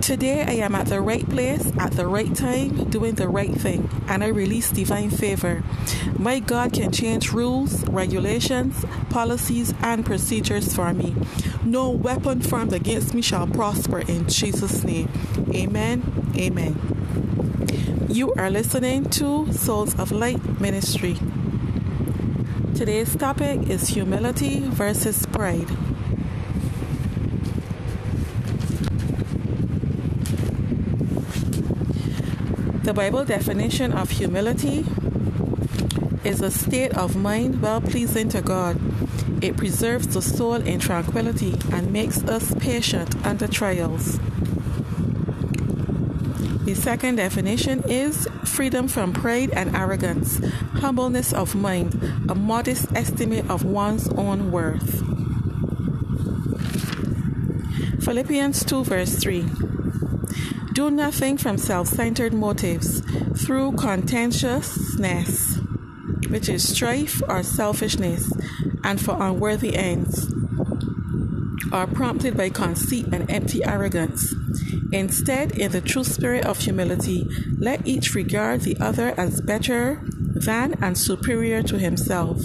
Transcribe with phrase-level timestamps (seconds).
[0.00, 3.90] Today I am at the right place at the right time doing the right thing
[4.06, 5.64] and I release divine favor.
[6.16, 11.16] My God can change rules, regulations, policies, and procedures for me.
[11.64, 15.10] No weapon formed against me shall prosper in Jesus' name.
[15.52, 16.32] Amen.
[16.36, 18.06] Amen.
[18.08, 21.18] You are listening to Souls of Light Ministry.
[22.76, 25.68] Today's topic is humility versus pride.
[32.88, 34.82] The Bible definition of humility
[36.24, 38.80] is a state of mind well pleasing to God.
[39.44, 44.18] It preserves the soul in tranquility and makes us patient under trials.
[46.64, 50.40] The second definition is freedom from pride and arrogance,
[50.80, 51.92] humbleness of mind,
[52.30, 55.04] a modest estimate of one's own worth.
[58.02, 59.44] Philippians 2, verse 3.
[60.78, 63.00] Do nothing from self centered motives
[63.44, 65.56] through contentiousness,
[66.28, 68.32] which is strife or selfishness,
[68.84, 70.32] and for unworthy ends,
[71.72, 74.32] or prompted by conceit and empty arrogance.
[74.92, 77.26] Instead, in the true spirit of humility,
[77.58, 82.40] let each regard the other as better than and superior to himself.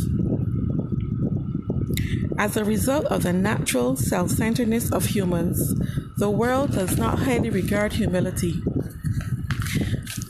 [2.40, 5.76] As a result of the natural self centeredness of humans,
[6.18, 8.62] the world does not highly regard humility.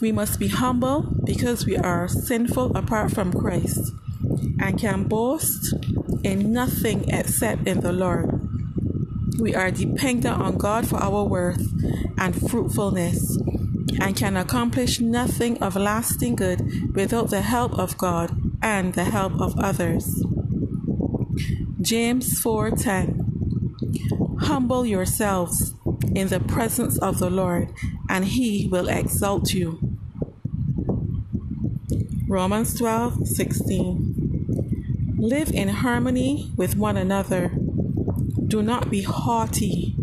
[0.02, 3.92] We must be humble because we are sinful apart from Christ
[4.60, 5.74] and can boast
[6.24, 8.40] in nothing except in the Lord.
[9.40, 11.68] We are dependent on God for our worth
[12.18, 13.38] and fruitfulness
[14.00, 19.40] and can accomplish nothing of lasting good without the help of God and the help
[19.40, 20.24] of others.
[21.82, 23.23] James 4:10
[24.42, 25.74] Humble yourselves
[26.14, 27.74] in the presence of the Lord
[28.10, 29.80] and he will exalt you.
[32.28, 37.52] Romans 12:16 Live in harmony with one another.
[38.48, 39.96] Do not be haughty.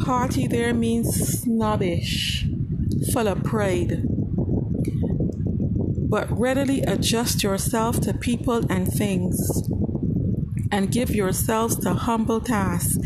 [0.00, 2.46] Haughty there means snobbish,
[3.12, 4.08] full of pride
[6.12, 9.66] but readily adjust yourself to people and things,
[10.72, 12.98] and give yourselves to humble tasks.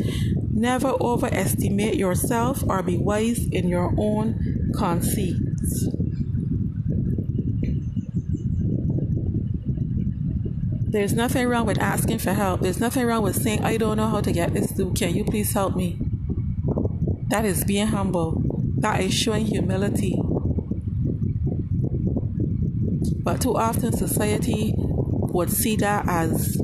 [0.53, 5.89] Never overestimate yourself or be wise in your own conceits.
[10.89, 12.63] There's nothing wrong with asking for help.
[12.63, 14.95] There's nothing wrong with saying, I don't know how to get this through.
[14.95, 15.99] Can you please help me?
[17.29, 18.41] That is being humble.
[18.79, 20.17] That is showing humility.
[23.23, 26.57] But too often society would see that as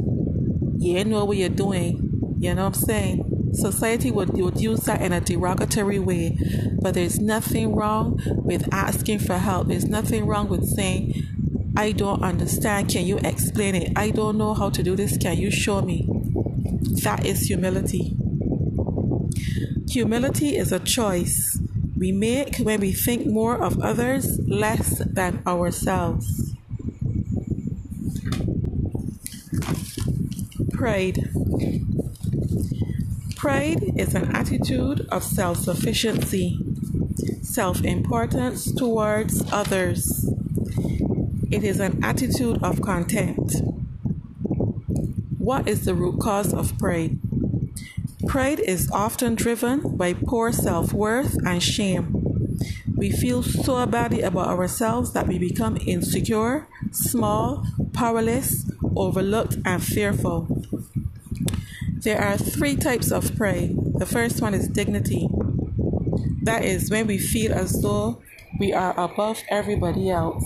[0.82, 2.36] you know what you're doing.
[2.38, 3.50] You know what I'm saying?
[3.54, 6.36] Society would, would use that in a derogatory way.
[6.80, 9.68] But there's nothing wrong with asking for help.
[9.68, 11.22] There's nothing wrong with saying,
[11.76, 12.90] I don't understand.
[12.90, 13.92] Can you explain it?
[13.96, 15.16] I don't know how to do this.
[15.16, 16.08] Can you show me?
[17.04, 18.16] That is humility.
[19.88, 21.60] Humility is a choice
[21.96, 26.52] we make when we think more of others less than ourselves.
[30.82, 31.30] Pride.
[33.36, 36.58] Pride is an attitude of self sufficiency,
[37.40, 40.28] self importance towards others.
[41.52, 43.62] It is an attitude of contempt.
[45.38, 47.20] What is the root cause of pride?
[48.26, 52.56] Pride is often driven by poor self worth and shame.
[52.96, 60.62] We feel so badly about ourselves that we become insecure, small, powerless, overlooked, and fearful.
[62.02, 63.76] There are three types of pride.
[63.94, 65.28] The first one is dignity.
[66.42, 68.20] That is when we feel as though
[68.58, 70.44] we are above everybody else.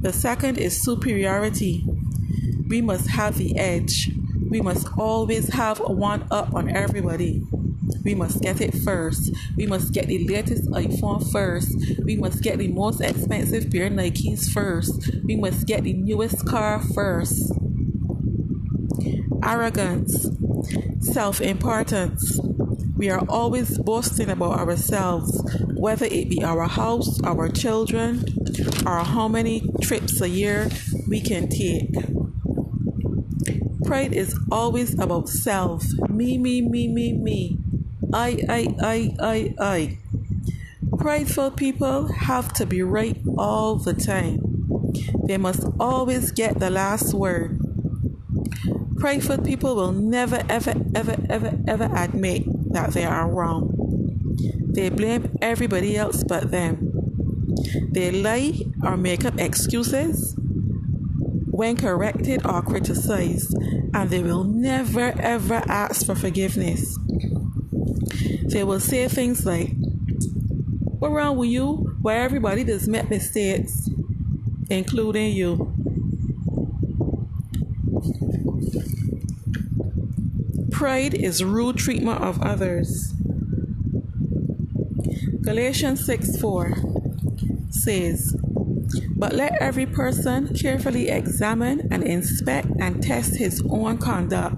[0.00, 1.84] The second is superiority.
[2.68, 4.12] We must have the edge.
[4.48, 7.42] We must always have one up on everybody.
[8.04, 9.32] We must get it first.
[9.56, 11.76] We must get the latest iPhone first.
[12.04, 15.10] We must get the most expensive pair of Nikes first.
[15.24, 17.52] We must get the newest car first.
[19.42, 20.28] Arrogance,
[21.00, 22.38] self importance.
[22.96, 25.42] We are always boasting about ourselves,
[25.74, 28.24] whether it be our house, our children,
[28.86, 30.68] or how many trips a year
[31.08, 31.94] we can take.
[33.84, 35.84] Pride is always about self.
[36.08, 37.58] Me, me, me, me, me.
[38.12, 39.98] I, I, I, I, I.
[40.98, 44.40] Prideful people have to be right all the time.
[45.26, 47.59] They must always get the last word.
[49.00, 53.74] Prideful people will never, ever, ever, ever, ever admit that they are wrong.
[54.72, 56.92] They blame everybody else but them.
[57.90, 60.34] They lie or make up excuses
[61.46, 63.54] when corrected or criticized,
[63.94, 66.96] and they will never ever ask for forgiveness.
[68.44, 69.72] They will say things like,
[70.98, 71.96] What wrong with you?
[72.02, 73.88] Where everybody does make mistakes,
[74.68, 75.69] including you.
[80.80, 83.12] Pride is rude treatment of others.
[85.42, 86.72] Galatians 6 4
[87.68, 88.34] says,
[89.14, 94.56] But let every person carefully examine and inspect and test his own conduct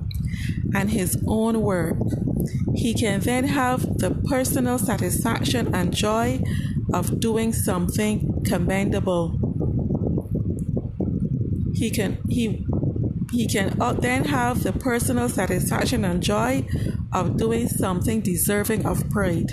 [0.72, 1.96] and his own work.
[2.76, 6.40] He can then have the personal satisfaction and joy
[6.94, 9.40] of doing something commendable.
[11.74, 12.64] He can he
[13.32, 16.66] he can uh, then have the personal satisfaction and joy
[17.12, 19.52] of doing something deserving of pride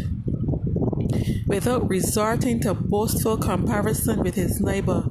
[1.48, 5.04] without resorting to boastful comparison with his neighbor,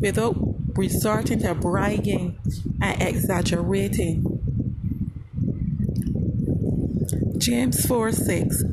[0.00, 0.34] without
[0.76, 2.36] resorting to bragging
[2.80, 4.24] and exaggerating.
[7.38, 8.64] James 4 6.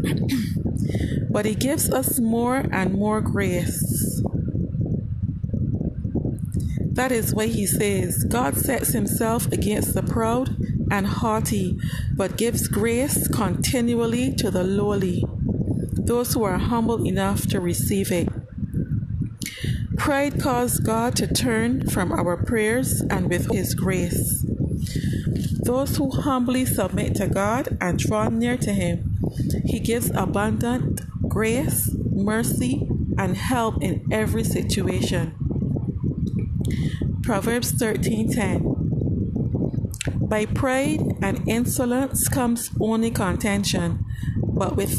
[1.30, 4.19] but he gives us more and more grace.
[7.00, 10.58] That is why he says, God sets himself against the proud
[10.92, 11.80] and haughty,
[12.14, 15.24] but gives grace continually to the lowly
[15.94, 18.28] those who are humble enough to receive it.
[19.96, 24.46] Pride caused God to turn from our prayers and with His grace.
[25.64, 29.18] Those who humbly submit to God and draw near to Him,
[29.64, 31.00] He gives abundant
[31.30, 35.39] grace, mercy, and help in every situation.
[37.24, 44.06] Proverbs 13:10 By pride and insolence comes only contention,
[44.42, 44.96] but with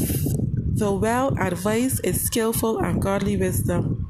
[0.77, 4.07] the well advised is skillful and godly wisdom.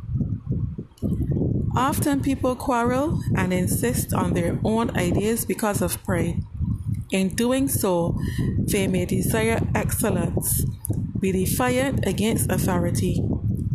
[1.75, 6.43] Often people quarrel and insist on their own ideas because of pride.
[7.11, 8.17] In doing so,
[8.57, 10.65] they may desire excellence,
[11.19, 13.21] be defiant against authority,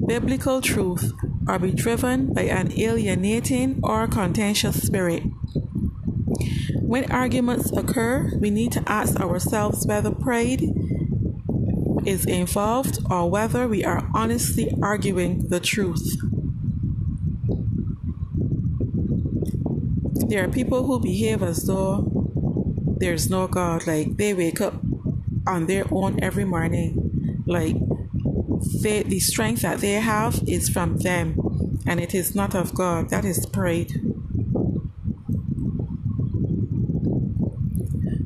[0.07, 1.13] biblical truth,
[1.47, 5.23] or be driven by an alienating or contentious spirit.
[6.81, 10.63] When arguments occur, we need to ask ourselves whether pride
[12.05, 16.17] is involved or whether we are honestly arguing the truth.
[20.29, 22.27] There are people who behave as though
[22.99, 24.75] there's no God, like they wake up
[25.47, 27.77] on their own every morning, like
[28.83, 33.11] they, the strength that they have is from them and it is not of God.
[33.11, 33.93] That is pride.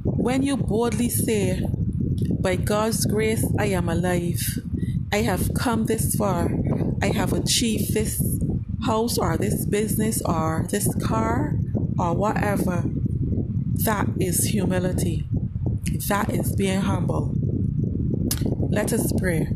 [0.05, 1.67] When you boldly say,
[2.41, 4.41] by God's grace, I am alive.
[5.13, 6.51] I have come this far.
[7.03, 8.23] I have achieved this
[8.85, 11.57] house or this business or this car
[11.99, 12.85] or whatever.
[13.85, 15.27] That is humility.
[16.09, 17.35] That is being humble.
[18.71, 19.49] Let us pray.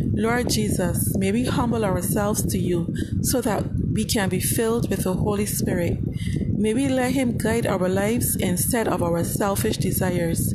[0.00, 5.04] Lord Jesus, may we humble ourselves to you so that we can be filled with
[5.04, 5.98] the Holy Spirit.
[6.48, 10.54] May we let Him guide our lives instead of our selfish desires.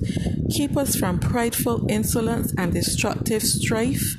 [0.50, 4.16] Keep us from prideful insolence and destructive strife.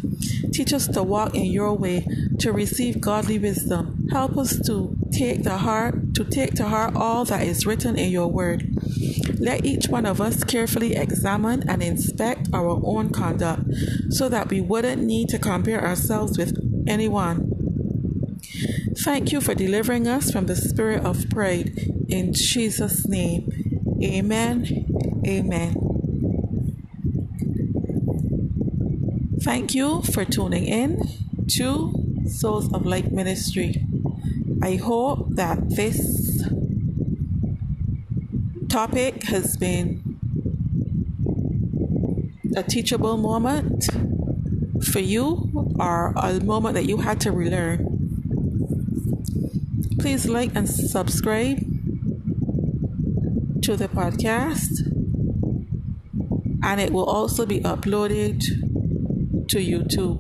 [0.53, 2.07] Teach us to walk in your way,
[2.39, 4.09] to receive godly wisdom.
[4.11, 8.11] Help us to take the heart, to take to heart all that is written in
[8.11, 8.74] your word.
[9.39, 13.63] Let each one of us carefully examine and inspect our own conduct
[14.11, 17.51] so that we wouldn't need to compare ourselves with anyone.
[18.99, 21.79] Thank you for delivering us from the spirit of pride.
[22.09, 23.51] In Jesus' name,
[24.03, 25.23] amen.
[25.27, 25.75] Amen.
[29.43, 31.03] Thank you for tuning in
[31.57, 31.93] to
[32.27, 33.87] Souls of Light Ministry.
[34.63, 36.24] I hope that this
[38.75, 40.03] topic has been
[42.57, 43.85] a teachable moment
[44.93, 47.79] for you or a moment that you had to relearn.
[50.01, 51.59] Please like and subscribe
[53.63, 54.81] to the podcast,
[56.65, 58.41] and it will also be uploaded
[59.47, 60.19] to YouTube.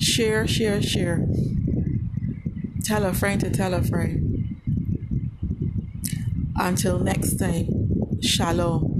[0.00, 1.26] Share, share, share.
[2.84, 4.56] Tell a friend to tell a friend.
[6.56, 7.68] Until next time,
[8.20, 8.91] Shalom.